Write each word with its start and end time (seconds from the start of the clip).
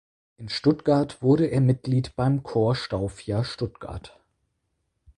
In 0.37 0.49
Stuttgart 0.49 1.21
wurde 1.21 1.45
er 1.45 1.61
Mitglied 1.61 2.15
beim 2.15 2.41
Corps 2.41 2.73
Stauffia 2.75 3.43
Stuttgart. 3.43 4.19